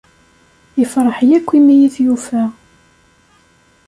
[0.83, 2.43] Ifṛeḥ yakk imi i t-yufa.